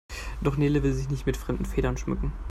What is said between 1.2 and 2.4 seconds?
mit fremden Federn schmücken.